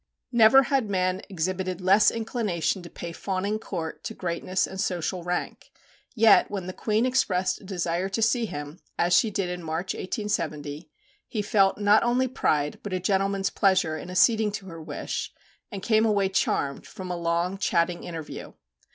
Never 0.31 0.63
had 0.63 0.89
man 0.89 1.21
exhibited 1.29 1.79
less 1.79 2.09
inclination 2.09 2.81
to 2.81 2.89
pay 2.89 3.11
fawning 3.11 3.59
court 3.59 4.03
to 4.05 4.15
greatness 4.15 4.65
and 4.65 4.81
social 4.81 5.23
rank. 5.23 5.71
Yet 6.15 6.49
when 6.49 6.65
the 6.65 6.73
Queen 6.73 7.05
expressed 7.05 7.61
a 7.61 7.65
desire 7.65 8.09
to 8.09 8.21
see 8.23 8.47
him, 8.47 8.79
as 8.97 9.13
she 9.13 9.29
did 9.29 9.47
in 9.49 9.61
March, 9.61 9.93
1870, 9.93 10.89
he 11.27 11.41
felt 11.43 11.77
not 11.77 12.01
only 12.01 12.27
pride, 12.27 12.79
but 12.81 12.93
a 12.93 12.99
gentleman's 12.99 13.51
pleasure 13.51 13.95
in 13.95 14.09
acceding 14.09 14.51
to 14.53 14.65
her 14.65 14.81
wish, 14.81 15.31
and 15.71 15.83
came 15.83 16.07
away 16.07 16.29
charmed 16.29 16.87
from 16.87 17.11
a 17.11 17.15
long 17.15 17.59
chatting 17.59 18.03
interview. 18.03 18.53